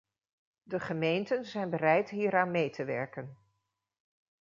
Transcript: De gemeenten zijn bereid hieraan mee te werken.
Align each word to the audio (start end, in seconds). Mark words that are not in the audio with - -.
De 0.63 0.79
gemeenten 0.79 1.45
zijn 1.45 1.69
bereid 1.69 2.09
hieraan 2.09 2.51
mee 2.51 2.69
te 2.69 2.83
werken. 2.85 3.37